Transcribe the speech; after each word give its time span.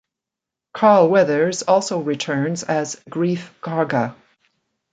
Carl 0.73 1.09
Weathers 1.09 1.61
also 1.61 1.99
returns 2.01 2.63
as 2.63 2.95
Greef 3.07 3.49
Karga. 3.61 4.15